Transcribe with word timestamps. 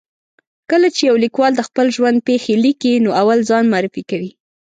کله 0.69 0.87
چې 0.95 1.01
یو 1.09 1.15
لیکوال 1.23 1.51
د 1.55 1.61
خپل 1.67 1.85
ژوند 1.95 2.17
پېښې 2.27 2.53
لیکي، 2.65 2.93
نو 3.03 3.09
اول 3.21 3.39
ځان 3.49 3.63
معرفي 3.73 4.03
کوي. 4.11 4.31